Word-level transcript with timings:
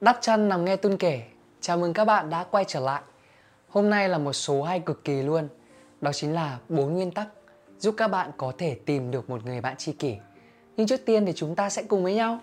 Đắp 0.00 0.18
chăn 0.20 0.48
nằm 0.48 0.64
nghe 0.64 0.76
Tun 0.76 0.96
kể. 0.96 1.22
Chào 1.60 1.78
mừng 1.78 1.92
các 1.92 2.04
bạn 2.04 2.30
đã 2.30 2.44
quay 2.44 2.64
trở 2.68 2.80
lại. 2.80 3.02
Hôm 3.68 3.90
nay 3.90 4.08
là 4.08 4.18
một 4.18 4.32
số 4.32 4.62
hay 4.62 4.80
cực 4.80 5.04
kỳ 5.04 5.22
luôn. 5.22 5.48
Đó 6.00 6.12
chính 6.12 6.34
là 6.34 6.58
bốn 6.68 6.92
nguyên 6.94 7.10
tắc 7.10 7.28
giúp 7.78 7.94
các 7.96 8.08
bạn 8.08 8.30
có 8.36 8.52
thể 8.58 8.78
tìm 8.86 9.10
được 9.10 9.30
một 9.30 9.44
người 9.44 9.60
bạn 9.60 9.76
tri 9.76 9.92
kỷ. 9.92 10.16
Nhưng 10.76 10.86
trước 10.86 11.00
tiên 11.06 11.26
thì 11.26 11.32
chúng 11.36 11.54
ta 11.54 11.70
sẽ 11.70 11.82
cùng 11.82 12.04
với 12.04 12.14
nhau. 12.14 12.40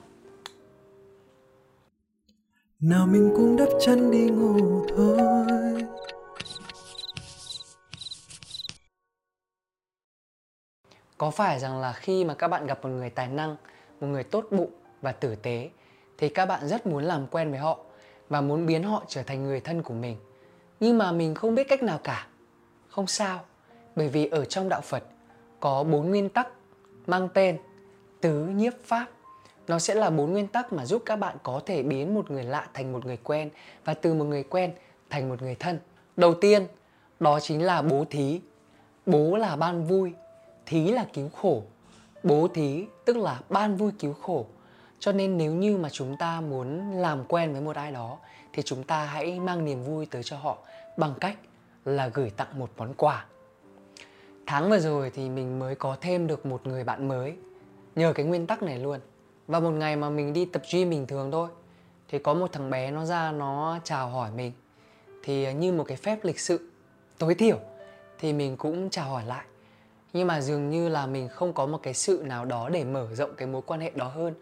Nào 2.79 3.07
mình 3.07 3.33
cũng 3.35 3.55
đắp 3.57 3.69
chăn 3.81 4.11
đi 4.11 4.29
ngủ 4.29 4.85
thôi. 4.95 5.85
Có 11.17 11.31
phải 11.31 11.59
rằng 11.59 11.81
là 11.81 11.93
khi 11.93 12.25
mà 12.25 12.33
các 12.33 12.47
bạn 12.47 12.67
gặp 12.67 12.79
một 12.83 12.89
người 12.89 13.09
tài 13.09 13.27
năng, 13.27 13.55
một 14.01 14.07
người 14.07 14.23
tốt 14.23 14.45
bụng 14.51 14.71
và 15.01 15.11
tử 15.11 15.35
tế 15.35 15.69
thì 16.17 16.29
các 16.29 16.45
bạn 16.45 16.67
rất 16.67 16.87
muốn 16.87 17.03
làm 17.03 17.27
quen 17.27 17.49
với 17.49 17.59
họ 17.59 17.77
và 18.29 18.41
muốn 18.41 18.65
biến 18.65 18.83
họ 18.83 19.03
trở 19.07 19.23
thành 19.23 19.43
người 19.43 19.59
thân 19.59 19.83
của 19.83 19.93
mình. 19.93 20.17
Nhưng 20.79 20.97
mà 20.97 21.11
mình 21.11 21.35
không 21.35 21.55
biết 21.55 21.67
cách 21.69 21.83
nào 21.83 21.99
cả. 22.03 22.27
Không 22.89 23.07
sao, 23.07 23.39
bởi 23.95 24.07
vì 24.07 24.27
ở 24.27 24.45
trong 24.45 24.69
đạo 24.69 24.81
phật 24.81 25.03
có 25.59 25.83
bốn 25.83 26.09
nguyên 26.09 26.29
tắc 26.29 26.47
mang 27.07 27.29
tên 27.33 27.57
tứ 28.21 28.45
nhiếp 28.45 28.73
pháp. 28.83 29.05
Nó 29.67 29.79
sẽ 29.79 29.95
là 29.95 30.09
bốn 30.09 30.31
nguyên 30.31 30.47
tắc 30.47 30.73
mà 30.73 30.85
giúp 30.85 31.03
các 31.05 31.15
bạn 31.15 31.37
có 31.43 31.61
thể 31.65 31.83
biến 31.83 32.13
một 32.13 32.31
người 32.31 32.43
lạ 32.43 32.67
thành 32.73 32.93
một 32.93 33.05
người 33.05 33.17
quen 33.17 33.49
và 33.85 33.93
từ 33.93 34.13
một 34.13 34.25
người 34.25 34.43
quen 34.43 34.73
thành 35.09 35.29
một 35.29 35.41
người 35.41 35.55
thân. 35.55 35.79
Đầu 36.17 36.33
tiên, 36.33 36.67
đó 37.19 37.39
chính 37.39 37.63
là 37.63 37.81
bố 37.81 38.05
thí. 38.09 38.41
Bố 39.05 39.35
là 39.35 39.55
ban 39.55 39.83
vui, 39.83 40.13
thí 40.65 40.91
là 40.91 41.05
cứu 41.13 41.29
khổ. 41.29 41.63
Bố 42.23 42.47
thí 42.47 42.85
tức 43.05 43.17
là 43.17 43.39
ban 43.49 43.75
vui 43.75 43.91
cứu 43.99 44.13
khổ 44.13 44.45
cho 44.99 45.11
nên 45.11 45.37
nếu 45.37 45.51
như 45.51 45.77
mà 45.77 45.89
chúng 45.89 46.17
ta 46.17 46.41
muốn 46.41 46.91
làm 46.91 47.25
quen 47.25 47.51
với 47.51 47.61
một 47.61 47.75
ai 47.75 47.91
đó, 47.91 48.17
thì 48.53 48.61
chúng 48.61 48.83
ta 48.83 49.05
hãy 49.05 49.39
mang 49.39 49.65
niềm 49.65 49.83
vui 49.83 50.05
tới 50.05 50.23
cho 50.23 50.37
họ 50.37 50.57
bằng 50.97 51.13
cách 51.21 51.37
là 51.85 52.07
gửi 52.07 52.29
tặng 52.29 52.59
một 52.59 52.69
món 52.77 52.93
quà. 52.93 53.25
Tháng 54.45 54.69
vừa 54.69 54.79
rồi 54.79 55.11
thì 55.13 55.29
mình 55.29 55.59
mới 55.59 55.75
có 55.75 55.97
thêm 56.01 56.27
được 56.27 56.45
một 56.45 56.67
người 56.67 56.83
bạn 56.83 57.07
mới, 57.07 57.35
nhờ 57.95 58.13
cái 58.13 58.25
nguyên 58.25 58.47
tắc 58.47 58.63
này 58.63 58.79
luôn. 58.79 58.99
Và 59.47 59.59
một 59.59 59.71
ngày 59.71 59.95
mà 59.95 60.09
mình 60.09 60.33
đi 60.33 60.45
tập 60.45 60.61
gym 60.71 60.89
bình 60.89 61.07
thường 61.07 61.31
thôi, 61.31 61.49
thì 62.09 62.19
có 62.19 62.33
một 62.33 62.51
thằng 62.51 62.69
bé 62.69 62.91
nó 62.91 63.05
ra 63.05 63.31
nó 63.31 63.79
chào 63.83 64.09
hỏi 64.09 64.31
mình. 64.35 64.51
Thì 65.23 65.53
như 65.53 65.71
một 65.71 65.83
cái 65.87 65.97
phép 65.97 66.19
lịch 66.23 66.39
sự 66.39 66.69
tối 67.17 67.35
thiểu, 67.35 67.59
thì 68.19 68.33
mình 68.33 68.57
cũng 68.57 68.89
chào 68.89 69.09
hỏi 69.09 69.25
lại. 69.25 69.45
Nhưng 70.13 70.27
mà 70.27 70.41
dường 70.41 70.69
như 70.69 70.89
là 70.89 71.07
mình 71.07 71.29
không 71.29 71.53
có 71.53 71.65
một 71.65 71.79
cái 71.83 71.93
sự 71.93 72.23
nào 72.25 72.45
đó 72.45 72.69
để 72.69 72.83
mở 72.83 73.07
rộng 73.15 73.35
cái 73.37 73.47
mối 73.47 73.61
quan 73.65 73.79
hệ 73.79 73.91
đó 73.95 74.07
hơn 74.07 74.33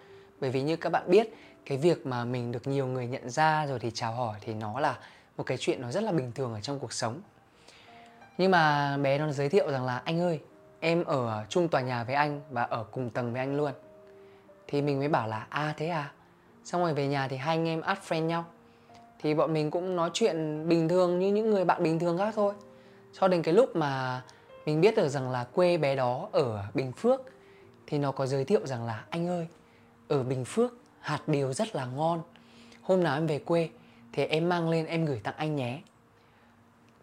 bởi 0.43 0.51
vì 0.51 0.61
như 0.61 0.75
các 0.75 0.89
bạn 0.89 1.03
biết, 1.07 1.33
cái 1.65 1.77
việc 1.77 2.05
mà 2.05 2.25
mình 2.25 2.51
được 2.51 2.67
nhiều 2.67 2.87
người 2.87 3.07
nhận 3.07 3.29
ra 3.29 3.67
rồi 3.67 3.79
thì 3.79 3.91
chào 3.93 4.11
hỏi 4.11 4.37
thì 4.41 4.53
nó 4.53 4.79
là 4.79 4.97
một 5.37 5.43
cái 5.43 5.57
chuyện 5.57 5.81
nó 5.81 5.91
rất 5.91 6.03
là 6.03 6.11
bình 6.11 6.31
thường 6.35 6.53
ở 6.53 6.61
trong 6.61 6.79
cuộc 6.79 6.93
sống. 6.93 7.21
Nhưng 8.37 8.51
mà 8.51 8.97
bé 8.97 9.17
nó 9.17 9.31
giới 9.31 9.49
thiệu 9.49 9.71
rằng 9.71 9.85
là, 9.85 10.01
anh 10.05 10.19
ơi, 10.19 10.39
em 10.79 11.03
ở 11.03 11.45
chung 11.49 11.67
tòa 11.67 11.81
nhà 11.81 12.03
với 12.03 12.15
anh 12.15 12.41
và 12.49 12.63
ở 12.63 12.83
cùng 12.91 13.09
tầng 13.09 13.33
với 13.33 13.39
anh 13.39 13.57
luôn. 13.57 13.71
Thì 14.67 14.81
mình 14.81 14.99
mới 14.99 15.07
bảo 15.07 15.27
là 15.27 15.47
à 15.49 15.73
thế 15.77 15.87
à? 15.87 16.11
Xong 16.63 16.81
rồi 16.81 16.93
về 16.93 17.07
nhà 17.07 17.27
thì 17.27 17.37
hai 17.37 17.57
anh 17.57 17.67
em 17.67 17.81
add 17.81 18.01
friend 18.01 18.25
nhau. 18.25 18.45
Thì 19.19 19.33
bọn 19.33 19.53
mình 19.53 19.71
cũng 19.71 19.95
nói 19.95 20.09
chuyện 20.13 20.67
bình 20.69 20.89
thường 20.89 21.19
như 21.19 21.31
những 21.31 21.51
người 21.51 21.65
bạn 21.65 21.83
bình 21.83 21.99
thường 21.99 22.17
khác 22.17 22.33
thôi. 22.35 22.53
Cho 23.19 23.27
đến 23.27 23.43
cái 23.43 23.53
lúc 23.53 23.75
mà 23.75 24.21
mình 24.65 24.81
biết 24.81 24.95
được 24.95 25.07
rằng 25.07 25.31
là 25.31 25.43
quê 25.43 25.77
bé 25.77 25.95
đó 25.95 26.29
ở 26.31 26.63
bình 26.73 26.91
phước, 26.91 27.21
thì 27.87 27.97
nó 27.97 28.11
có 28.11 28.25
giới 28.25 28.45
thiệu 28.45 28.65
rằng 28.65 28.85
là, 28.85 29.03
anh 29.09 29.27
ơi 29.27 29.47
ở 30.07 30.23
bình 30.23 30.45
phước, 30.45 30.73
hạt 30.99 31.27
điều 31.27 31.53
rất 31.53 31.75
là 31.75 31.85
ngon. 31.85 32.21
Hôm 32.81 33.03
nào 33.03 33.17
em 33.17 33.27
về 33.27 33.39
quê, 33.39 33.69
thì 34.13 34.25
em 34.25 34.49
mang 34.49 34.69
lên, 34.69 34.85
em 34.85 35.05
gửi 35.05 35.19
tặng 35.23 35.35
anh 35.37 35.55
nhé. 35.55 35.81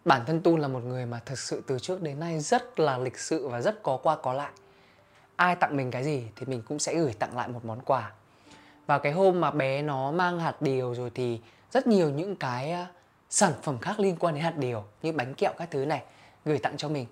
Bản 0.05 0.21
thân 0.25 0.41
tu 0.41 0.57
là 0.57 0.67
một 0.67 0.79
người 0.83 1.05
mà 1.05 1.19
thật 1.25 1.39
sự 1.39 1.63
từ 1.67 1.79
trước 1.79 2.01
đến 2.01 2.19
nay 2.19 2.39
rất 2.39 2.79
là 2.79 2.97
lịch 2.97 3.19
sự 3.19 3.47
và 3.47 3.61
rất 3.61 3.83
có 3.83 3.97
qua 3.97 4.15
có 4.15 4.33
lại. 4.33 4.51
Ai 5.35 5.55
tặng 5.55 5.77
mình 5.77 5.91
cái 5.91 6.03
gì 6.03 6.27
thì 6.35 6.45
mình 6.45 6.61
cũng 6.67 6.79
sẽ 6.79 6.95
gửi 6.95 7.13
tặng 7.13 7.37
lại 7.37 7.47
một 7.47 7.65
món 7.65 7.81
quà. 7.81 8.11
Và 8.85 8.99
cái 8.99 9.11
hôm 9.11 9.41
mà 9.41 9.51
bé 9.51 9.81
nó 9.81 10.11
mang 10.11 10.39
hạt 10.39 10.61
điều 10.61 10.95
rồi 10.95 11.11
thì 11.15 11.41
rất 11.71 11.87
nhiều 11.87 12.09
những 12.09 12.35
cái 12.35 12.71
à, 12.71 12.87
sản 13.29 13.53
phẩm 13.61 13.77
khác 13.77 13.99
liên 13.99 14.15
quan 14.19 14.35
đến 14.35 14.43
hạt 14.43 14.57
điều, 14.57 14.83
như 15.01 15.11
bánh 15.11 15.33
kẹo 15.33 15.53
các 15.57 15.71
thứ 15.71 15.85
này, 15.85 16.03
gửi 16.45 16.57
tặng 16.57 16.77
cho 16.77 16.89
mình. 16.89 17.05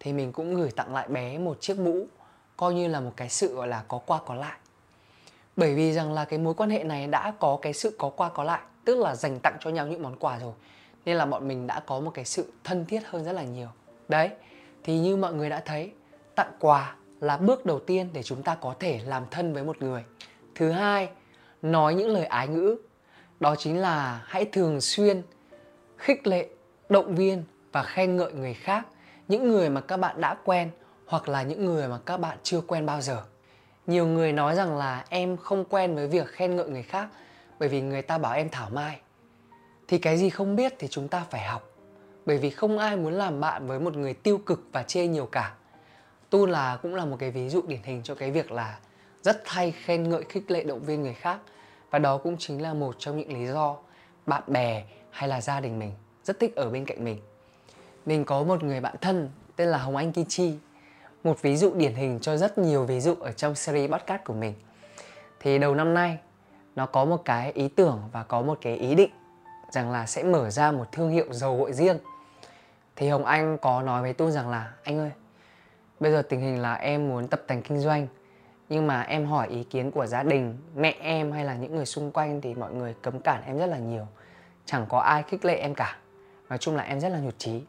Thì 0.00 0.12
mình 0.12 0.32
cũng 0.32 0.54
gửi 0.54 0.70
tặng 0.70 0.94
lại 0.94 1.08
bé 1.08 1.38
một 1.38 1.60
chiếc 1.60 1.78
mũ, 1.78 2.06
coi 2.56 2.74
như 2.74 2.88
là 2.88 3.00
một 3.00 3.12
cái 3.16 3.28
sự, 3.28 3.54
gọi 3.54 3.68
là, 3.68 3.84
có 3.88 3.98
qua 3.98 4.20
có 4.26 4.34
lại 4.34 4.58
bởi 5.56 5.74
vì 5.74 5.92
rằng 5.92 6.12
là 6.12 6.24
cái 6.24 6.38
mối 6.38 6.54
quan 6.54 6.70
hệ 6.70 6.84
này 6.84 7.06
đã 7.06 7.32
có 7.38 7.58
cái 7.62 7.72
sự 7.72 7.96
có 7.98 8.10
qua 8.10 8.28
có 8.28 8.44
lại, 8.44 8.60
tức 8.84 8.98
là 8.98 9.14
dành 9.14 9.38
tặng 9.42 9.56
cho 9.60 9.70
nhau 9.70 9.86
những 9.86 10.02
món 10.02 10.16
quà 10.16 10.38
rồi. 10.38 10.52
Nên 11.04 11.16
là 11.16 11.26
bọn 11.26 11.48
mình 11.48 11.66
đã 11.66 11.80
có 11.80 12.00
một 12.00 12.10
cái 12.14 12.24
sự 12.24 12.52
thân 12.64 12.84
thiết 12.86 13.02
hơn 13.06 13.24
rất 13.24 13.32
là 13.32 13.42
nhiều. 13.42 13.68
Đấy, 14.08 14.30
thì 14.84 14.98
như 14.98 15.16
mọi 15.16 15.34
người 15.34 15.50
đã 15.50 15.62
thấy, 15.64 15.92
tặng 16.34 16.52
quà 16.58 16.94
là 17.20 17.36
bước 17.36 17.66
đầu 17.66 17.80
tiên 17.80 18.08
để 18.12 18.22
chúng 18.22 18.42
ta 18.42 18.54
có 18.54 18.74
thể 18.78 19.00
làm 19.06 19.24
thân 19.30 19.54
với 19.54 19.64
một 19.64 19.82
người. 19.82 20.04
Thứ 20.54 20.70
hai, 20.70 21.08
nói 21.62 21.94
những 21.94 22.08
lời 22.08 22.24
ái 22.24 22.48
ngữ. 22.48 22.76
Đó 23.40 23.56
chính 23.56 23.80
là 23.80 24.22
hãy 24.24 24.44
thường 24.44 24.80
xuyên, 24.80 25.22
khích 25.96 26.26
lệ, 26.26 26.48
động 26.88 27.14
viên 27.14 27.44
và 27.72 27.82
khen 27.82 28.16
ngợi 28.16 28.32
người 28.32 28.54
khác, 28.54 28.86
những 29.28 29.48
người 29.48 29.70
mà 29.70 29.80
các 29.80 29.96
bạn 29.96 30.20
đã 30.20 30.36
quen 30.44 30.70
hoặc 31.06 31.28
là 31.28 31.42
những 31.42 31.64
người 31.64 31.88
mà 31.88 31.98
các 32.06 32.16
bạn 32.16 32.38
chưa 32.42 32.60
quen 32.60 32.86
bao 32.86 33.00
giờ 33.00 33.22
nhiều 33.90 34.06
người 34.06 34.32
nói 34.32 34.54
rằng 34.54 34.76
là 34.76 35.04
em 35.08 35.36
không 35.36 35.64
quen 35.64 35.94
với 35.94 36.06
việc 36.06 36.28
khen 36.28 36.56
ngợi 36.56 36.68
người 36.68 36.82
khác 36.82 37.08
bởi 37.58 37.68
vì 37.68 37.80
người 37.80 38.02
ta 38.02 38.18
bảo 38.18 38.34
em 38.34 38.48
thảo 38.48 38.70
mai. 38.70 39.00
Thì 39.88 39.98
cái 39.98 40.18
gì 40.18 40.30
không 40.30 40.56
biết 40.56 40.74
thì 40.78 40.88
chúng 40.88 41.08
ta 41.08 41.24
phải 41.30 41.44
học. 41.44 41.70
Bởi 42.26 42.38
vì 42.38 42.50
không 42.50 42.78
ai 42.78 42.96
muốn 42.96 43.12
làm 43.12 43.40
bạn 43.40 43.66
với 43.66 43.80
một 43.80 43.96
người 43.96 44.14
tiêu 44.14 44.38
cực 44.38 44.62
và 44.72 44.82
chê 44.82 45.06
nhiều 45.06 45.26
cả. 45.26 45.54
Tu 46.30 46.46
là 46.46 46.76
cũng 46.82 46.94
là 46.94 47.04
một 47.04 47.16
cái 47.20 47.30
ví 47.30 47.48
dụ 47.48 47.62
điển 47.66 47.82
hình 47.82 48.00
cho 48.04 48.14
cái 48.14 48.30
việc 48.30 48.52
là 48.52 48.78
rất 49.22 49.42
hay 49.46 49.70
khen 49.70 50.08
ngợi 50.08 50.24
khích 50.28 50.50
lệ 50.50 50.64
động 50.64 50.80
viên 50.84 51.02
người 51.02 51.14
khác. 51.14 51.38
Và 51.90 51.98
đó 51.98 52.18
cũng 52.18 52.36
chính 52.38 52.62
là 52.62 52.74
một 52.74 52.96
trong 52.98 53.18
những 53.18 53.32
lý 53.32 53.46
do 53.46 53.76
bạn 54.26 54.42
bè 54.46 54.84
hay 55.10 55.28
là 55.28 55.40
gia 55.40 55.60
đình 55.60 55.78
mình 55.78 55.92
rất 56.24 56.40
thích 56.40 56.56
ở 56.56 56.70
bên 56.70 56.84
cạnh 56.84 57.04
mình. 57.04 57.20
Mình 58.06 58.24
có 58.24 58.42
một 58.42 58.62
người 58.62 58.80
bạn 58.80 58.94
thân 59.00 59.30
tên 59.56 59.68
là 59.68 59.78
hồng 59.78 59.96
anh 59.96 60.12
kichi 60.12 60.54
một 61.24 61.42
ví 61.42 61.56
dụ 61.56 61.74
điển 61.74 61.94
hình 61.94 62.18
cho 62.20 62.36
rất 62.36 62.58
nhiều 62.58 62.84
ví 62.84 63.00
dụ 63.00 63.14
ở 63.14 63.32
trong 63.32 63.54
series 63.54 63.90
podcast 63.90 64.24
của 64.24 64.34
mình. 64.34 64.54
Thì 65.40 65.58
đầu 65.58 65.74
năm 65.74 65.94
nay, 65.94 66.18
nó 66.76 66.86
có 66.86 67.04
một 67.04 67.24
cái 67.24 67.52
ý 67.52 67.68
tưởng 67.68 68.02
và 68.12 68.22
có 68.22 68.42
một 68.42 68.58
cái 68.62 68.76
ý 68.76 68.94
định 68.94 69.10
rằng 69.70 69.90
là 69.90 70.06
sẽ 70.06 70.22
mở 70.22 70.50
ra 70.50 70.72
một 70.72 70.92
thương 70.92 71.10
hiệu 71.10 71.26
dầu 71.30 71.58
gội 71.58 71.72
riêng. 71.72 71.98
Thì 72.96 73.08
hồng 73.08 73.24
anh 73.24 73.58
có 73.58 73.82
nói 73.82 74.02
với 74.02 74.12
tôi 74.12 74.30
rằng 74.30 74.48
là, 74.48 74.72
anh 74.82 74.98
ơi, 74.98 75.10
bây 76.00 76.12
giờ 76.12 76.22
tình 76.22 76.40
hình 76.40 76.62
là 76.62 76.74
em 76.74 77.08
muốn 77.08 77.28
tập 77.28 77.42
tành 77.46 77.62
kinh 77.62 77.78
doanh, 77.78 78.06
nhưng 78.68 78.86
mà 78.86 79.02
em 79.02 79.26
hỏi 79.26 79.48
ý 79.48 79.64
kiến 79.64 79.90
của 79.90 80.06
gia 80.06 80.22
đình, 80.22 80.56
mẹ 80.76 80.94
em 81.00 81.32
hay 81.32 81.44
là 81.44 81.54
những 81.54 81.76
người 81.76 81.86
xung 81.86 82.12
quanh 82.12 82.40
thì 82.40 82.54
mọi 82.54 82.74
người 82.74 82.94
cấm 83.02 83.20
cản 83.20 83.42
em 83.46 83.58
rất 83.58 83.66
là 83.66 83.78
nhiều. 83.78 84.06
Chẳng 84.64 84.86
có 84.88 84.98
ai 84.98 85.22
khích 85.22 85.44
lệ 85.44 85.54
em 85.54 85.74
cả. 85.74 85.96
Nói 86.48 86.58
chung 86.58 86.76
là 86.76 86.82
em 86.82 87.00
rất 87.00 87.08
là 87.08 87.18
nhụt 87.18 87.34
chí. 87.38 87.62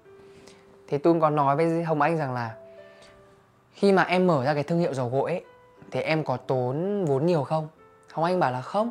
Thì 0.88 0.98
tôi 0.98 1.20
có 1.22 1.30
nói 1.30 1.56
với 1.56 1.84
hồng 1.84 2.02
anh 2.02 2.18
rằng 2.18 2.34
là 2.34 2.56
khi 3.74 3.92
mà 3.92 4.04
em 4.04 4.28
mở 4.28 4.44
ra 4.44 4.54
cái 4.54 4.64
thương 4.64 4.80
hiệu 4.80 4.94
dầu 4.94 5.10
gội 5.10 5.32
ấy, 5.32 5.44
thì 5.92 6.02
em 6.02 6.24
có 6.24 6.38
tốn 6.38 7.06
vốn 7.06 7.26
nhiều 7.26 7.44
không? 7.44 7.68
Hồng 8.12 8.26
anh 8.26 8.40
bảo 8.40 8.52
là 8.52 8.62
không. 8.62 8.90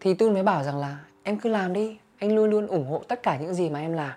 Thì 0.00 0.14
tôi 0.14 0.30
mới 0.30 0.42
bảo 0.42 0.62
rằng 0.62 0.78
là, 0.78 0.98
em 1.22 1.38
cứ 1.38 1.48
làm 1.48 1.72
đi, 1.72 1.98
anh 2.18 2.34
luôn 2.34 2.50
luôn 2.50 2.66
ủng 2.66 2.86
hộ 2.86 3.02
tất 3.08 3.22
cả 3.22 3.36
những 3.36 3.54
gì 3.54 3.70
mà 3.70 3.80
em 3.80 3.92
làm. 3.92 4.12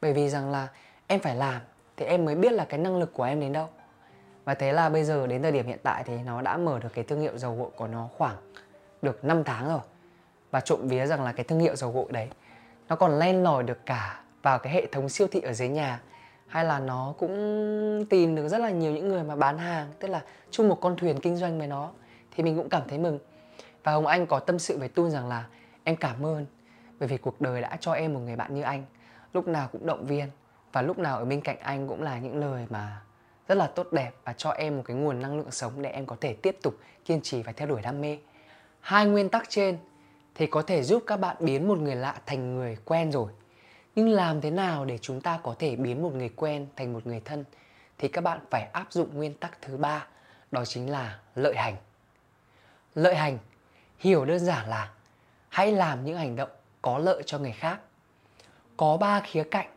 Bởi 0.00 0.12
vì 0.12 0.28
rằng 0.28 0.50
là 0.50 0.68
em 1.06 1.20
phải 1.20 1.34
làm 1.34 1.60
thì 1.96 2.06
em 2.06 2.24
mới 2.24 2.34
biết 2.34 2.52
là 2.52 2.64
cái 2.64 2.80
năng 2.80 2.98
lực 2.98 3.12
của 3.14 3.22
em 3.22 3.40
đến 3.40 3.52
đâu. 3.52 3.68
Và 4.44 4.54
thế 4.54 4.72
là 4.72 4.88
bây 4.88 5.04
giờ 5.04 5.26
đến 5.26 5.42
thời 5.42 5.52
điểm 5.52 5.66
hiện 5.66 5.78
tại 5.82 6.04
thì 6.06 6.18
nó 6.26 6.42
đã 6.42 6.56
mở 6.56 6.78
được 6.78 6.88
cái 6.94 7.04
thương 7.04 7.20
hiệu 7.20 7.38
dầu 7.38 7.54
gội 7.54 7.70
của 7.76 7.86
nó 7.86 8.08
khoảng 8.16 8.36
được 9.02 9.24
5 9.24 9.44
tháng 9.44 9.68
rồi. 9.68 9.80
Và 10.50 10.60
trộm 10.60 10.88
vía 10.88 11.06
rằng 11.06 11.22
là 11.22 11.32
cái 11.32 11.44
thương 11.44 11.60
hiệu 11.60 11.76
dầu 11.76 11.90
gội 11.90 12.06
đấy, 12.08 12.28
nó 12.88 12.96
còn 12.96 13.18
len 13.18 13.42
lỏi 13.42 13.62
được 13.62 13.78
cả 13.86 14.20
vào 14.42 14.58
cái 14.58 14.72
hệ 14.72 14.86
thống 14.86 15.08
siêu 15.08 15.26
thị 15.30 15.40
ở 15.40 15.52
dưới 15.52 15.68
nhà 15.68 16.00
hay 16.46 16.64
là 16.64 16.78
nó 16.78 17.14
cũng 17.18 18.06
tìm 18.10 18.34
được 18.34 18.48
rất 18.48 18.58
là 18.58 18.70
nhiều 18.70 18.92
những 18.92 19.08
người 19.08 19.22
mà 19.22 19.36
bán 19.36 19.58
hàng, 19.58 19.92
tức 19.98 20.08
là 20.08 20.22
chung 20.50 20.68
một 20.68 20.80
con 20.80 20.96
thuyền 20.96 21.20
kinh 21.20 21.36
doanh 21.36 21.58
với 21.58 21.66
nó, 21.66 21.90
thì 22.30 22.42
mình 22.42 22.56
cũng 22.56 22.68
cảm 22.68 22.82
thấy 22.88 22.98
mừng. 22.98 23.18
Và 23.84 23.92
hồng 23.92 24.06
anh 24.06 24.26
có 24.26 24.38
tâm 24.38 24.58
sự 24.58 24.78
với 24.78 24.88
tun 24.88 25.10
rằng 25.10 25.28
là, 25.28 25.46
em 25.84 25.96
cảm 25.96 26.26
ơn, 26.26 26.46
bởi 26.98 27.08
vì 27.08 27.16
cuộc 27.16 27.40
đời 27.40 27.60
đã 27.60 27.76
cho 27.80 27.92
em 27.92 28.14
một 28.14 28.20
người 28.20 28.36
bạn 28.36 28.54
như 28.54 28.62
anh. 28.62 28.84
Lúc 29.32 29.48
nào 29.48 29.68
cũng 29.72 29.86
động 29.86 30.06
viên, 30.06 30.30
và 30.72 30.82
lúc 30.82 30.98
nào 30.98 31.18
ở 31.18 31.24
bên 31.24 31.40
cạnh 31.40 31.58
anh 31.60 31.88
cũng 31.88 32.02
là 32.02 32.18
những 32.18 32.36
lời 32.40 32.66
mà 32.70 33.00
rất 33.48 33.54
là 33.54 33.66
tốt 33.66 33.92
đẹp 33.92 34.12
và 34.24 34.32
cho 34.32 34.50
em 34.50 34.76
một 34.76 34.82
cái 34.86 34.96
nguồn 34.96 35.20
năng 35.20 35.36
lượng 35.36 35.50
sống 35.50 35.82
để 35.82 35.90
em 35.90 36.06
có 36.06 36.16
thể 36.20 36.32
tiếp 36.32 36.56
tục 36.62 36.74
kiên 37.04 37.20
trì 37.22 37.42
và 37.42 37.52
theo 37.52 37.68
đuổi 37.68 37.82
đam 37.82 38.00
mê. 38.00 38.18
Hai 38.80 39.06
nguyên 39.06 39.28
tắc 39.28 39.44
trên 39.48 39.78
thì 40.34 40.46
có 40.46 40.62
thể 40.62 40.82
giúp 40.82 41.02
các 41.06 41.16
bạn 41.16 41.36
biến 41.40 41.68
một 41.68 41.78
người 41.78 41.94
lạ 41.94 42.14
thành 42.26 42.54
người 42.54 42.76
quen 42.84 43.12
rồi 43.12 43.32
nhưng 43.96 44.08
làm 44.08 44.40
thế 44.40 44.50
nào 44.50 44.84
để 44.84 44.98
chúng 44.98 45.20
ta 45.20 45.40
có 45.42 45.54
thể 45.58 45.76
biến 45.76 46.02
một 46.02 46.12
người 46.14 46.28
quen 46.28 46.66
thành 46.76 46.92
một 46.92 47.06
người 47.06 47.20
thân 47.20 47.44
thì 47.98 48.08
các 48.08 48.20
bạn 48.20 48.40
phải 48.50 48.68
áp 48.72 48.86
dụng 48.92 49.14
nguyên 49.14 49.34
tắc 49.34 49.62
thứ 49.62 49.76
ba, 49.76 50.06
đó 50.50 50.64
chính 50.64 50.90
là 50.90 51.20
lợi 51.34 51.56
hành. 51.56 51.76
Lợi 52.94 53.14
hành, 53.14 53.38
hiểu 53.98 54.24
đơn 54.24 54.38
giản 54.38 54.68
là 54.68 54.92
hãy 55.48 55.72
làm 55.72 56.04
những 56.04 56.18
hành 56.18 56.36
động 56.36 56.50
có 56.82 56.98
lợi 56.98 57.22
cho 57.26 57.38
người 57.38 57.52
khác. 57.52 57.80
Có 58.76 58.96
ba 58.96 59.20
khía 59.20 59.44
cạnh, 59.50 59.68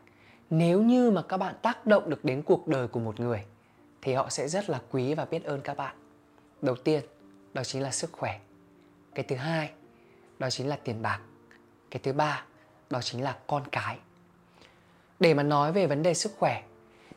nếu 0.50 0.82
như 0.82 1.10
mà 1.10 1.22
các 1.22 1.36
bạn 1.36 1.54
tác 1.62 1.86
động 1.86 2.10
được 2.10 2.24
đến 2.24 2.42
cuộc 2.42 2.68
đời 2.68 2.88
của 2.88 3.00
một 3.00 3.20
người 3.20 3.44
thì 4.02 4.14
họ 4.14 4.30
sẽ 4.30 4.48
rất 4.48 4.70
là 4.70 4.80
quý 4.90 5.14
và 5.14 5.24
biết 5.24 5.44
ơn 5.44 5.60
các 5.60 5.76
bạn. 5.76 5.96
Đầu 6.62 6.76
tiên, 6.76 7.04
đó 7.52 7.64
chính 7.64 7.82
là 7.82 7.90
sức 7.90 8.12
khỏe. 8.12 8.40
Cái 9.14 9.24
thứ 9.28 9.36
hai, 9.36 9.70
đó 10.38 10.50
chính 10.50 10.68
là 10.68 10.78
tiền 10.84 11.02
bạc. 11.02 11.20
Cái 11.90 12.00
thứ 12.02 12.12
ba, 12.12 12.44
đó 12.90 13.00
chính 13.00 13.22
là 13.22 13.36
con 13.46 13.62
cái 13.72 13.98
để 15.20 15.34
mà 15.34 15.42
nói 15.42 15.72
về 15.72 15.86
vấn 15.86 16.02
đề 16.02 16.14
sức 16.14 16.32
khỏe, 16.38 16.62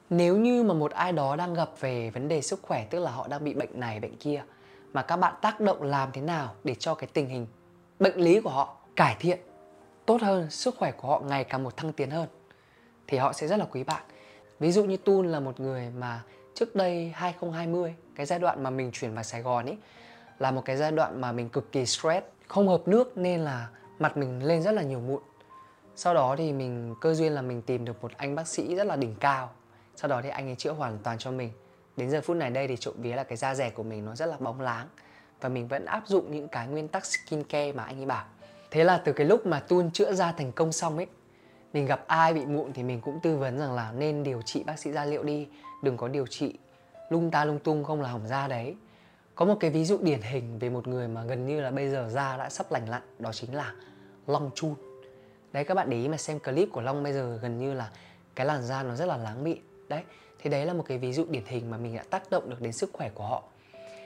nếu 0.10 0.38
như 0.38 0.64
mà 0.64 0.74
một 0.74 0.92
ai 0.92 1.12
đó 1.12 1.36
đang 1.36 1.54
gặp 1.54 1.70
về 1.80 2.10
vấn 2.10 2.28
đề 2.28 2.42
sức 2.42 2.60
khỏe, 2.62 2.86
tức 2.90 3.00
là 3.00 3.12
họ 3.12 3.28
đang 3.28 3.44
bị 3.44 3.54
bệnh 3.54 3.80
này, 3.80 4.00
bệnh 4.00 4.18
kia, 4.18 4.44
mà 4.94 5.02
các 5.02 5.16
bạn 5.16 5.34
tác 5.42 5.60
động 5.60 5.84
làm 5.84 6.12
thế 6.12 6.22
nào 6.22 6.56
để 6.64 6.76
cho 6.76 6.96
cái 6.96 7.10
tình 7.14 7.30
hình 7.30 7.48
bệnh 8.00 8.16
lý 8.16 8.42
của 8.42 8.50
họ 8.50 8.78
cải 8.96 9.16
thiện, 9.20 9.40
tốt 10.06 10.22
hơn, 10.22 10.50
sức 10.50 10.76
khỏe 10.78 10.92
của 10.92 11.08
họ 11.08 11.20
ngày 11.20 11.44
càng 11.44 11.64
một 11.64 11.78
thăng 11.78 11.94
tiến 11.94 12.10
hơn, 12.10 12.28
thì 13.08 13.18
họ 13.18 13.34
sẽ 13.34 13.48
rất 13.48 13.58
là 13.58 13.66
quý 13.72 13.84
bạn. 13.84 14.04
Ví 14.60 14.72
dụ 14.72 14.84
như 14.84 14.98
Tun 14.98 15.28
là 15.28 15.40
một 15.40 15.60
người 15.60 15.90
mà 15.98 16.22
trước 16.54 16.76
đây 16.76 17.12
2020 17.16 17.96
cái 18.16 18.26
giai 18.26 18.40
đoạn 18.40 18.64
mà 18.64 18.70
mình 18.70 18.92
chuyển 18.94 19.14
vào 19.14 19.24
Sài 19.24 19.42
Gòn 19.42 19.66
ấy 19.66 19.78
là 20.40 20.52
một 20.52 20.62
cái 20.66 20.78
giai 20.78 20.92
đoạn 20.92 21.22
mà 21.22 21.32
mình 21.32 21.50
cực 21.50 21.72
kỳ 21.72 21.86
stress, 21.86 22.26
không 22.48 22.68
hợp 22.68 22.88
nước 22.88 23.18
nên 23.18 23.40
là 23.40 23.68
mặt 24.00 24.18
mình 24.18 24.44
lên 24.44 24.64
rất 24.64 24.72
là 24.72 24.82
nhiều 24.82 25.00
mụn 25.00 25.22
sau 25.96 26.14
đó 26.14 26.36
thì 26.38 26.54
mình, 26.54 26.96
cơ 27.02 27.14
duyên 27.14 27.34
là 27.34 27.42
mình 27.42 27.62
tìm 27.62 27.86
được 27.86 28.02
một 28.02 28.12
anh 28.18 28.36
bác 28.36 28.48
sĩ 28.48 28.76
rất 28.76 28.84
là 28.84 28.96
đỉnh 28.96 29.16
cao. 29.20 29.50
Sau 29.96 30.10
đó 30.10 30.22
thì 30.24 30.30
anh 30.30 30.50
ấy 30.50 30.56
chữa 30.56 30.72
hoàn 30.72 30.98
toàn 31.04 31.18
cho 31.18 31.32
mình. 31.32 31.52
Đến 31.98 32.10
giờ 32.10 32.22
phút 32.22 32.38
này 32.38 32.50
đây 32.50 32.68
thì 32.68 32.78
trộm 32.78 32.94
vía 32.98 33.16
là 33.16 33.24
cái 33.24 33.38
da 33.38 33.56
rẻ 33.56 33.70
của 33.70 33.84
mình 33.84 34.06
nó 34.06 34.16
rất 34.16 34.26
là 34.26 34.38
bóng 34.40 34.62
láng. 34.62 34.88
Và 35.42 35.50
mình 35.50 35.68
vẫn 35.68 35.86
áp 35.86 36.04
dụng 36.08 36.32
những 36.32 36.48
cái 36.48 36.68
nguyên 36.68 36.88
tắc 36.88 37.06
skin 37.06 37.44
care 37.44 37.72
mà 37.72 37.84
anh 37.84 38.00
ấy 38.00 38.06
bảo. 38.06 38.26
Thế 38.72 38.84
là 38.84 39.02
từ 39.06 39.14
cái 39.14 39.28
lúc 39.28 39.46
mà 39.46 39.60
tuôn 39.60 39.92
chữa 39.92 40.14
da 40.14 40.32
thành 40.32 40.52
công 40.52 40.72
xong 40.72 40.98
ấy, 40.98 41.08
mình 41.74 41.86
gặp 41.86 42.04
ai 42.08 42.34
bị 42.34 42.46
mụn 42.46 42.74
thì 42.74 42.84
mình 42.84 43.02
cũng 43.02 43.20
tư 43.24 43.38
vấn 43.38 43.60
rằng 43.60 43.74
là 43.74 43.92
nên 43.92 44.24
điều 44.24 44.42
trị 44.42 44.64
bác 44.64 44.80
sĩ 44.80 44.92
da 44.92 45.06
liệu 45.06 45.24
đi. 45.24 45.48
Đừng 45.84 45.98
có 45.98 46.08
điều 46.08 46.28
trị 46.28 46.58
lung 47.10 47.32
ta 47.32 47.46
lung 47.46 47.60
tung 47.60 47.84
không 47.84 48.02
là 48.02 48.10
hỏng 48.10 48.28
da 48.28 48.48
đấy. 48.48 48.76
Có 49.36 49.46
một 49.46 49.56
cái 49.60 49.72
ví 49.72 49.86
dụ 49.86 49.98
điển 50.02 50.22
hình 50.22 50.60
về 50.60 50.70
một 50.70 50.88
người 50.88 51.08
mà 51.08 51.24
gần 51.24 51.46
như 51.46 51.62
là 51.62 51.72
bây 51.72 51.90
giờ 51.90 52.10
da 52.10 52.38
đã 52.38 52.50
sắp 52.50 52.72
lành 52.72 52.90
lặn, 52.90 53.02
đó 53.20 53.32
chính 53.34 53.56
là 53.56 53.74
Long 54.28 54.52
Chun 54.56 54.74
đấy, 55.54 55.64
các 55.64 55.74
bạn 55.74 55.90
để 55.90 55.98
ý 55.98 56.08
mà 56.08 56.18
xem 56.18 56.40
clip 56.40 56.70
của 56.72 56.82
Long 56.82 57.04
bây 57.04 57.14
giờ 57.14 57.40
gần 57.42 57.60
như 57.60 57.74
là 57.74 57.90
cái 58.36 58.46
làn 58.46 58.64
da 58.64 58.84
nó 58.84 58.96
rất 58.96 59.06
là 59.06 59.18
láng 59.18 59.44
mịn. 59.44 59.58
Đấy, 59.88 60.04
thì 60.40 60.50
đấy 60.50 60.66
là 60.66 60.74
một 60.74 60.84
cái 60.88 60.98
ví 60.98 61.14
dụ 61.14 61.26
điển 61.30 61.46
hình 61.46 61.70
mà 61.70 61.78
mình 61.78 61.96
đã 61.96 62.04
tác 62.10 62.30
động 62.30 62.50
được 62.50 62.62
đến 62.62 62.72
sức 62.72 62.90
khỏe 62.94 63.10
của 63.14 63.24
họ. 63.24 63.44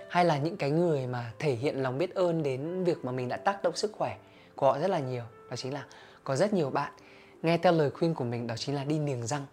Hay 0.09 0.25
là 0.25 0.37
những 0.37 0.57
cái 0.57 0.71
người 0.71 1.07
mà 1.07 1.31
thể 1.39 1.53
hiện 1.53 1.83
lòng 1.83 1.97
biết 1.97 2.15
ơn 2.15 2.43
đến 2.43 2.83
việc 2.83 3.05
mà 3.05 3.11
mình 3.11 3.29
đã 3.29 3.37
tác 3.37 3.63
động 3.63 3.75
sức 3.75 3.91
khỏe 3.93 4.17
của 4.55 4.65
họ 4.71 4.79
rất 4.79 4.89
là 4.89 4.99
nhiều, 4.99 5.23
đó 5.49 5.55
chính 5.55 5.73
là 5.73 5.85
có 6.23 6.35
rất 6.35 6.53
nhiều 6.53 6.69
bạn. 6.69 6.93
Nghe 7.41 7.57
theo 7.57 7.73
lời 7.73 7.91
khuyên 7.91 8.13
của 8.13 8.23
mình, 8.23 8.47
đó 8.47 8.55
chính 8.57 8.75
là 8.75 8.83
đi 8.83 8.99
niềng 8.99 9.27
răng. 9.27 9.45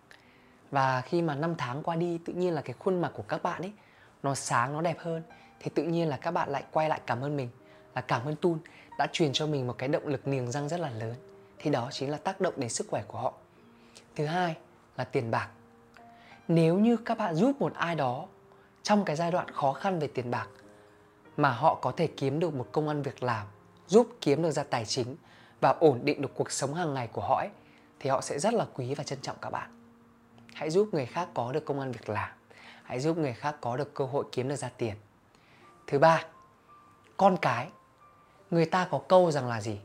Và 0.70 1.00
khi 1.00 1.23
mà 1.23 1.35
năm 1.35 1.55
tháng 1.58 1.82
qua 1.82 1.96
đi, 1.96 2.19
tự 2.25 2.32
nhiên 2.32 2.55
là 2.55 2.62
cái 2.62 2.75
khuôn 2.79 3.00
mặt 3.00 3.12
của 3.14 3.23
các 3.23 3.43
bạn 3.43 3.62
ấy, 3.62 3.73
nó 4.23 4.35
sáng, 4.35 4.73
nó 4.73 4.81
đẹp 4.81 4.96
hơn. 4.99 5.23
Thì 5.61 5.70
tự 5.75 5.82
nhiên 5.82 6.08
là 6.08 6.17
các 6.17 6.31
bạn 6.31 6.50
lại 6.50 6.64
quay 6.73 6.88
lại 6.88 7.00
cảm 7.06 7.20
ơn 7.20 7.37
mình, 7.37 7.49
là 7.94 8.00
cảm 8.00 8.26
ơn 8.26 8.37
Tun 8.37 8.58
đã 8.99 9.06
truyền 9.12 9.32
cho 9.32 9.46
mình 9.46 9.67
một 9.67 9.75
cái 9.79 9.88
động 9.88 10.06
lực 10.06 10.26
niềng 10.26 10.50
răng 10.50 10.69
rất 10.69 10.81
là 10.81 10.91
lớn 10.91 11.14
thì 11.59 11.71
đó 11.71 11.89
chính 11.93 12.11
là 12.11 12.19
tác 12.19 12.41
động 12.41 12.55
đến 12.56 12.71
sức 12.71 12.87
khỏe 12.91 13.03
của 13.09 13.19
họ. 13.19 13.33
Thứ 14.17 14.27
hai 14.27 14.56
là 14.97 15.05
tiền 15.05 15.31
bạc. 15.31 15.49
Nếu 16.49 16.79
như 16.79 16.97
các 16.97 17.19
bạn 17.19 17.35
giúp 17.35 17.61
một 17.61 17.75
ai 17.75 17.95
đó 17.95 18.27
trong 18.83 19.05
cái 19.05 19.17
giai 19.17 19.31
đoạn 19.31 19.51
khó 19.51 19.73
khăn 19.73 19.99
về 19.99 20.06
tiền 20.06 20.31
bạc 20.31 20.49
mà 21.37 21.51
họ 21.51 21.75
có 21.75 21.93
thể 21.97 22.06
kiếm 22.06 22.41
được 22.41 22.55
một 22.55 22.69
công 22.73 22.89
ăn 22.89 23.03
việc 23.03 23.23
làm 23.23 23.47
giúp 23.87 24.09
kiếm 24.21 24.43
được 24.43 24.51
ra 24.51 24.62
tài 24.62 24.85
chính 24.85 25.17
và 25.61 25.71
ổn 25.81 26.01
định 26.05 26.23
được 26.23 26.31
cuộc 26.35 26.51
sống 26.51 26.75
hàng 26.75 26.95
ngày 26.95 27.06
của 27.06 27.23
họ 27.23 27.37
ấy, 27.37 27.49
thì 28.01 28.11
họ 28.11 28.21
sẽ 28.21 28.39
rất 28.39 28.55
là 28.55 28.67
quý 28.75 28.95
và 28.95 29.05
trân 29.05 29.21
trọng 29.21 29.37
các 29.41 29.51
bạn. 29.51 29.71
Hãy 30.55 30.71
giúp 30.71 30.89
người 30.93 31.06
khác 31.06 31.29
có 31.35 31.53
được 31.53 31.65
công 31.65 31.81
ăn 31.81 31.93
việc 31.93 32.09
làm. 32.09 32.31
Hãy 32.83 33.01
giúp 33.01 33.19
người 33.19 33.33
khác 33.33 33.56
có 33.61 33.77
được 33.77 33.95
cơ 33.95 34.05
hội 34.05 34.25
kiếm 34.33 34.49
được 34.49 34.56
ra 34.56 34.71
tiền. 34.77 34.95
Thứ 35.87 35.99
ba 35.99 36.25
con 37.17 37.37
cái. 37.37 37.69
Người 38.51 38.67
ta 38.67 38.89
có 38.91 39.01
câu 39.09 39.31
rằng 39.31 39.49
là 39.49 39.61
gì? 39.61 39.79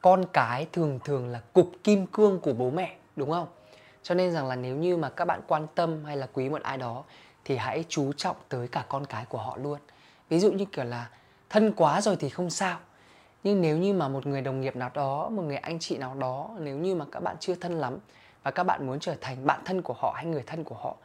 Con 0.00 0.24
cái 0.32 0.66
thường 0.72 0.98
thường 1.04 1.28
là 1.28 1.40
cục 1.52 1.70
kim 1.84 2.06
cương 2.06 2.40
của 2.40 2.52
bố 2.52 2.70
mẹ, 2.70 2.96
đúng 3.16 3.30
không? 3.30 3.46
Cho 4.02 4.14
nên 4.14 4.32
rằng 4.32 4.46
là 4.46 4.56
nếu 4.56 4.76
như 4.76 4.96
mà 4.96 5.08
các 5.10 5.24
bạn 5.24 5.40
quan 5.46 5.66
tâm 5.74 6.04
hay 6.04 6.16
là 6.16 6.28
quý 6.32 6.48
một 6.48 6.62
ai 6.62 6.78
đó 6.78 7.04
thì 7.44 7.56
hãy 7.56 7.84
chú 7.88 8.12
trọng 8.12 8.36
tới 8.48 8.68
cả 8.68 8.84
con 8.88 9.06
cái 9.06 9.24
của 9.24 9.38
họ 9.38 9.56
luôn. 9.56 9.78
Ví 10.28 10.40
dụ 10.40 10.52
như 10.52 10.64
kiểu 10.64 10.84
là 10.84 11.10
thân 11.50 11.72
quá 11.72 12.00
rồi 12.00 12.16
thì 12.16 12.28
không 12.28 12.50
sao. 12.50 12.78
Nhưng 13.44 13.60
nếu 13.60 13.76
như 13.76 13.94
mà 13.94 14.08
một 14.08 14.26
người 14.26 14.40
đồng 14.40 14.60
nghiệp 14.60 14.76
nào 14.76 14.90
đó, 14.94 15.28
một 15.28 15.42
người 15.42 15.56
anh 15.56 15.78
chị 15.78 15.96
nào 15.96 16.14
đó, 16.14 16.50
nếu 16.60 16.76
như 16.76 16.94
mà 16.94 17.04
các 17.12 17.22
bạn 17.22 17.36
chưa 17.40 17.54
thân 17.54 17.72
lắm 17.72 17.98
và 18.42 18.50
các 18.50 18.64
bạn 18.64 18.86
muốn 18.86 19.00
trở 19.00 19.14
thành 19.20 19.46
bạn 19.46 19.60
thân 19.64 19.82
của 19.82 19.94
họ 19.98 20.12
hay 20.16 20.24
người 20.24 20.42
thân 20.46 20.64
của 20.64 20.74
họ, 20.74 20.96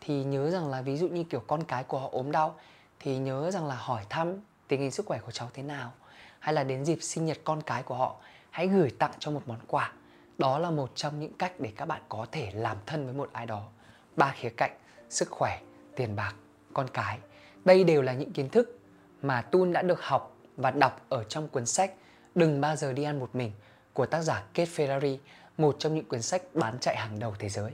thì 0.00 0.24
nhớ 0.24 0.50
rằng 0.50 0.70
là 0.70 0.82
ví 0.82 0.96
dụ 0.96 1.08
như 1.08 1.24
kiểu 1.24 1.42
con 1.46 1.64
cái 1.64 1.84
của 1.84 1.98
họ 1.98 2.08
ốm 2.12 2.32
đau 2.32 2.54
thì 3.00 3.18
nhớ 3.18 3.50
rằng 3.50 3.66
là 3.66 3.74
hỏi 3.74 4.02
thăm 4.08 4.34
tình 4.68 4.80
hình 4.80 4.90
sức 4.90 5.06
khỏe 5.06 5.18
của 5.26 5.32
cháu 5.32 5.48
thế 5.54 5.62
nào. 5.62 5.92
Hay 6.38 6.54
là 6.54 6.64
đến 6.64 6.84
dịp 6.84 6.98
sinh 7.00 7.26
nhật 7.26 7.38
con 7.44 7.62
cái 7.62 7.82
của 7.82 7.94
họ 7.94 8.16
hãy 8.50 8.68
gửi 8.68 8.90
tặng 8.90 9.12
cho 9.18 9.30
một 9.30 9.42
món 9.46 9.58
quà 9.66 9.92
đó 10.38 10.58
là 10.58 10.70
một 10.70 10.92
trong 10.94 11.20
những 11.20 11.32
cách 11.32 11.60
để 11.60 11.72
các 11.76 11.86
bạn 11.86 12.02
có 12.08 12.26
thể 12.32 12.50
làm 12.54 12.76
thân 12.86 13.04
với 13.04 13.14
một 13.14 13.30
ai 13.32 13.46
đó 13.46 13.68
ba 14.16 14.34
khía 14.36 14.50
cạnh 14.50 14.76
sức 15.10 15.30
khỏe 15.30 15.60
tiền 15.96 16.16
bạc 16.16 16.34
con 16.74 16.86
cái 16.92 17.18
đây 17.64 17.84
đều 17.84 18.02
là 18.02 18.12
những 18.12 18.32
kiến 18.32 18.48
thức 18.48 18.78
mà 19.22 19.42
Tun 19.42 19.72
đã 19.72 19.82
được 19.82 20.02
học 20.02 20.36
và 20.56 20.70
đọc 20.70 21.06
ở 21.08 21.24
trong 21.24 21.48
cuốn 21.48 21.66
sách 21.66 21.92
Đừng 22.34 22.60
bao 22.60 22.76
giờ 22.76 22.92
đi 22.92 23.02
ăn 23.02 23.18
một 23.20 23.34
mình 23.34 23.52
của 23.92 24.06
tác 24.06 24.20
giả 24.22 24.44
Kate 24.54 24.70
Ferrari, 24.70 25.16
một 25.58 25.76
trong 25.78 25.94
những 25.94 26.04
cuốn 26.04 26.22
sách 26.22 26.42
bán 26.54 26.78
chạy 26.78 26.96
hàng 26.96 27.18
đầu 27.18 27.34
thế 27.38 27.48
giới. 27.48 27.72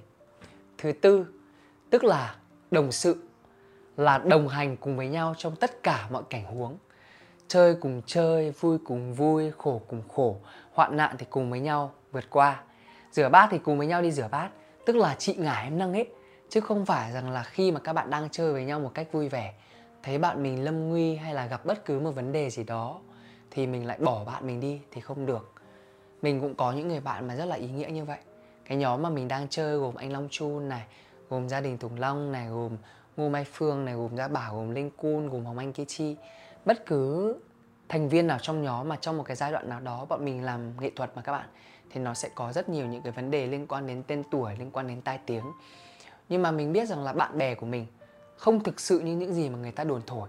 Thứ 0.79 0.93
tư, 0.93 1.27
tức 1.91 2.05
là 2.05 2.37
đồng 2.71 2.93
sự 2.93 3.29
là 3.97 4.19
đồng 4.19 4.49
hành 4.49 4.77
cùng 4.77 4.97
với 4.97 5.09
nhau 5.09 5.35
trong 5.39 5.57
tất 5.57 5.83
cả 5.83 6.09
mọi 6.11 6.23
cảnh 6.31 6.45
huống. 6.45 6.79
Chơi 7.49 7.75
cùng 7.75 8.03
chơi, 8.07 8.51
vui 8.51 8.79
cùng 8.85 9.15
vui, 9.15 9.51
khổ 9.59 9.81
cùng 9.89 10.03
khổ, 10.15 10.37
hoạn 10.73 10.97
nạn 10.97 11.17
thì 11.19 11.27
cùng 11.31 11.51
với 11.51 11.61
nhau 11.61 11.93
vượt 12.13 12.25
qua. 12.31 12.63
Rửa 13.13 13.29
bát 13.29 13.49
thì 13.51 13.59
cùng 13.59 13.79
với 13.79 13.87
nhau 13.87 14.03
đi 14.03 14.13
rửa 14.13 14.29
bát, 14.31 14.51
tức 14.87 14.97
là 14.97 15.15
chị 15.19 15.35
ngả 15.39 15.61
em 15.61 15.79
nâng 15.79 15.93
hết. 15.93 16.07
Chứ 16.49 16.61
không 16.61 16.87
phải 16.87 17.13
rằng 17.13 17.31
là 17.31 17.43
khi 17.43 17.73
mà 17.73 17.81
các 17.81 17.93
bạn 17.93 18.11
đang 18.11 18.29
chơi 18.31 18.53
với 18.53 18.65
nhau 18.65 18.81
một 18.81 18.91
cách 18.95 19.13
vui 19.13 19.29
vẻ 19.29 19.55
thấy 20.07 20.19
bạn 20.19 20.43
mình 20.43 20.65
lâm 20.65 20.89
nguy 20.89 21.17
hay 21.17 21.35
là 21.35 21.47
gặp 21.47 21.65
bất 21.65 21.85
cứ 21.85 22.01
một 22.01 22.11
vấn 22.11 22.33
đề 22.33 22.51
gì 22.51 22.65
đó 22.65 23.01
thì 23.51 23.67
mình 23.67 23.87
lại 23.87 23.99
bỏ 24.01 24.25
bạn 24.25 24.47
mình 24.47 24.61
đi 24.61 24.81
thì 24.91 25.01
không 25.01 25.27
được 25.27 25.53
mình 26.23 26.41
cũng 26.41 26.55
có 26.55 26.73
những 26.73 26.89
người 26.89 27.01
bạn 27.01 27.29
mà 27.29 27.37
rất 27.37 27.45
là 27.45 27.57
ý 27.57 27.69
nghĩa 27.69 27.89
như 27.89 28.05
vậy 28.05 28.19
cái 28.65 28.79
nhóm 28.79 29.03
mà 29.03 29.11
mình 29.11 29.29
đang 29.29 29.49
chơi 29.49 29.77
gồm 29.77 29.95
anh 29.95 30.13
Long 30.13 30.29
Chun 30.31 30.69
này 30.69 30.85
gồm 31.29 31.49
gia 31.49 31.61
đình 31.61 31.79
Tùng 31.79 32.01
Long 32.01 32.33
này 32.33 32.49
gồm 32.49 32.77
Ngô 33.17 33.29
Mai 33.29 33.45
Phương 33.53 33.85
này 33.85 33.95
gồm 33.95 34.17
Gia 34.17 34.29
Bảo 34.29 34.57
gồm 34.57 34.71
Linh 34.71 34.91
Cun 34.91 35.29
gồm 35.29 35.45
Hồng 35.45 35.59
Anh 35.59 35.73
Kichi 35.73 36.17
bất 36.67 36.87
cứ 36.87 37.35
thành 37.89 38.09
viên 38.09 38.27
nào 38.27 38.39
trong 38.43 38.63
nhóm 38.63 38.89
mà 38.89 38.97
trong 38.97 39.17
một 39.17 39.23
cái 39.23 39.37
giai 39.37 39.53
đoạn 39.53 39.69
nào 39.69 39.81
đó 39.81 40.05
bọn 40.05 40.25
mình 40.25 40.45
làm 40.45 40.81
nghệ 40.81 40.91
thuật 40.97 41.17
mà 41.17 41.23
các 41.23 41.33
bạn, 41.33 41.49
thì 41.91 42.01
nó 42.01 42.15
sẽ 42.15 42.29
có 42.35 42.53
rất 42.53 42.69
nhiều 42.69 42.87
những 42.87 43.03
cái 43.03 43.13
vấn 43.13 43.31
đề 43.31 43.47
liên 43.47 43.67
quan 43.67 43.87
đến 43.87 44.03
tên 44.07 44.23
tuổi, 44.31 44.57
liên 44.59 44.71
quan 44.71 44.87
đến 44.87 45.01
tai 45.01 45.19
tiếng. 45.27 45.45
Nhưng 46.29 46.43
mà 46.43 46.51
mình 46.51 46.73
biết 46.73 46.89
rằng 46.89 47.05
là 47.05 47.13
bạn 47.13 47.39
bè 47.39 47.55
của 47.55 47.67
mình 47.67 47.87
không 48.37 48.65
thực 48.65 48.81
sự 48.81 49.01
như 49.01 49.17
những 49.17 49.35
gì 49.35 49.49
mà 49.49 49.59
người 49.59 49.73
ta 49.73 49.85
đồn 49.85 50.03
thổi. 50.07 50.29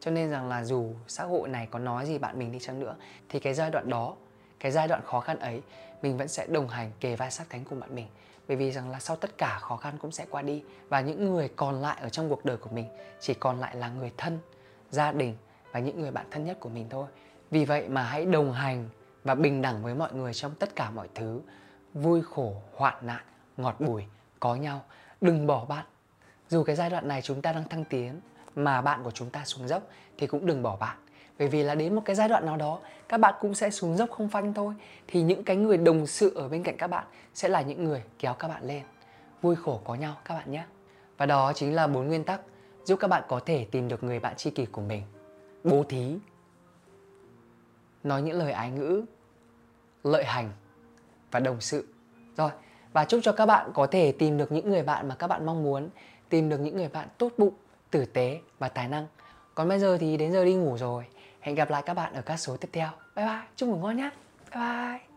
Cho 0.00 0.10
nên 0.10 0.30
rằng 0.30 0.48
là 0.48 0.64
dù 0.64 0.94
xã 1.08 1.24
hội 1.24 1.48
này 1.48 1.68
có 1.70 1.78
nói 1.78 2.06
gì 2.06 2.18
bạn 2.18 2.38
mình 2.38 2.52
đi 2.52 2.58
chăng 2.58 2.80
nữa, 2.80 2.96
thì 3.28 3.40
cái 3.40 3.54
giai 3.54 3.70
đoạn 3.70 3.90
đó, 3.90 4.16
cái 4.60 4.72
giai 4.72 4.88
đoạn 4.88 5.02
khó 5.04 5.20
khăn 5.20 5.38
ấy, 5.38 5.62
mình 6.02 6.16
vẫn 6.16 6.28
sẽ 6.28 6.46
đồng 6.46 6.68
hành 6.68 6.90
kề 7.00 7.16
vai 7.16 7.30
sát 7.30 7.44
cánh 7.50 7.64
cùng 7.64 7.80
bạn 7.80 7.94
mình. 7.94 8.06
Bởi 8.48 8.56
vì 8.56 8.72
rằng 8.72 8.90
là 8.90 9.00
sau 9.00 9.16
tất 9.16 9.38
cả 9.38 9.58
khó 9.60 9.76
khăn 9.76 9.94
cũng 9.98 10.12
sẽ 10.12 10.26
qua 10.30 10.42
đi, 10.42 10.62
và 10.88 11.00
những 11.00 11.34
người 11.34 11.48
còn 11.48 11.80
lại 11.80 11.96
ở 12.00 12.08
trong 12.08 12.28
cuộc 12.28 12.44
đời 12.44 12.56
của 12.56 12.70
mình 12.72 12.86
chỉ 13.20 13.34
còn 13.34 13.60
lại 13.60 13.76
là 13.76 13.88
người 13.88 14.12
thân, 14.16 14.38
gia 14.90 15.12
đình 15.12 15.36
và 15.72 15.80
những 15.80 16.00
người 16.00 16.10
bạn 16.10 16.26
thân 16.30 16.44
nhất 16.44 16.60
của 16.60 16.68
mình 16.68 16.86
thôi. 16.90 17.06
Vì 17.50 17.64
vậy 17.64 17.88
mà 17.88 18.02
hãy 18.02 18.26
đồng 18.26 18.52
hành 18.52 18.88
và 19.24 19.34
bình 19.34 19.62
đẳng 19.62 19.82
với 19.82 19.94
mọi 19.94 20.12
người 20.12 20.34
trong 20.34 20.54
tất 20.54 20.76
cả 20.76 20.90
mọi 20.90 21.08
thứ. 21.14 21.40
Vui 21.94 22.22
khổ 22.22 22.54
hoạn 22.74 23.06
nạn 23.06 23.22
ngọt 23.56 23.76
bùi 23.80 24.04
có 24.40 24.54
nhau. 24.54 24.84
Đừng 25.20 25.46
bỏ 25.46 25.64
bạn. 25.64 25.86
Dù 26.48 26.64
cái 26.64 26.76
giai 26.76 26.90
đoạn 26.90 27.08
này 27.08 27.22
chúng 27.22 27.42
ta 27.42 27.52
đang 27.52 27.68
thăng 27.68 27.84
tiến 27.84 28.20
mà 28.54 28.80
bạn 28.80 29.02
của 29.04 29.10
chúng 29.10 29.30
ta 29.30 29.44
xuống 29.44 29.68
dốc 29.68 29.82
thì 30.18 30.26
cũng 30.26 30.46
đừng 30.46 30.62
bỏ 30.62 30.76
bạn. 30.76 30.96
Bởi 31.38 31.48
vì 31.48 31.62
là 31.62 31.74
đến 31.74 31.94
một 31.94 32.02
cái 32.04 32.16
giai 32.16 32.28
đoạn 32.28 32.46
nào 32.46 32.56
đó 32.56 32.78
các 33.08 33.18
bạn 33.18 33.34
cũng 33.40 33.54
sẽ 33.54 33.70
xuống 33.70 33.96
dốc 33.96 34.10
không 34.10 34.28
phanh 34.28 34.54
thôi. 34.54 34.74
Thì 35.08 35.22
những 35.22 35.44
cái 35.44 35.56
người 35.56 35.76
đồng 35.76 36.06
sự 36.06 36.34
ở 36.34 36.48
bên 36.48 36.62
cạnh 36.62 36.76
các 36.76 36.86
bạn 36.86 37.04
sẽ 37.34 37.48
là 37.48 37.62
những 37.62 37.84
người 37.84 38.02
kéo 38.18 38.34
các 38.34 38.48
bạn 38.48 38.64
lên. 38.64 38.82
Vui 39.42 39.56
khổ 39.56 39.80
có 39.84 39.94
nhau 39.94 40.16
các 40.24 40.34
bạn 40.34 40.50
nhé. 40.50 40.64
Và 41.16 41.26
đó 41.26 41.52
chính 41.52 41.74
là 41.74 41.86
bốn 41.86 42.08
nguyên 42.08 42.24
tắc 42.24 42.40
giúp 42.84 42.96
các 43.00 43.08
bạn 43.08 43.22
có 43.28 43.40
thể 43.46 43.66
tìm 43.70 43.88
được 43.88 44.04
người 44.04 44.20
bạn 44.20 44.36
tri 44.36 44.50
kỷ 44.50 44.66
của 44.66 44.82
mình 44.82 45.02
bố 45.64 45.84
thí 45.88 46.18
nói 48.04 48.22
những 48.22 48.38
lời 48.38 48.52
ái 48.52 48.70
ngữ 48.70 49.04
lợi 50.04 50.24
hành 50.24 50.50
và 51.30 51.40
đồng 51.40 51.60
sự 51.60 51.86
rồi 52.36 52.50
và 52.92 53.04
chúc 53.04 53.20
cho 53.22 53.32
các 53.32 53.46
bạn 53.46 53.70
có 53.74 53.86
thể 53.86 54.12
tìm 54.12 54.38
được 54.38 54.52
những 54.52 54.70
người 54.70 54.82
bạn 54.82 55.08
mà 55.08 55.14
các 55.14 55.26
bạn 55.26 55.46
mong 55.46 55.62
muốn 55.62 55.88
tìm 56.28 56.48
được 56.48 56.58
những 56.58 56.76
người 56.76 56.88
bạn 56.88 57.08
tốt 57.18 57.32
bụng, 57.38 57.54
tử 57.90 58.04
tế 58.04 58.40
và 58.58 58.68
tài 58.68 58.88
năng. 58.88 59.06
Còn 59.54 59.68
bây 59.68 59.78
giờ 59.78 59.98
thì 60.00 60.16
đến 60.16 60.32
giờ 60.32 60.44
đi 60.44 60.54
ngủ 60.54 60.78
rồi. 60.78 61.04
Hẹn 61.40 61.54
gặp 61.54 61.70
lại 61.70 61.82
các 61.86 61.94
bạn 61.94 62.14
ở 62.14 62.22
các 62.22 62.36
số 62.36 62.56
tiếp 62.56 62.68
theo. 62.72 62.88
Bye 63.16 63.26
bye, 63.26 63.42
chúc 63.56 63.68
ngủ 63.68 63.76
ngon 63.76 63.96
nhé. 63.96 64.10
bye 64.54 64.60
bye. 64.60 65.11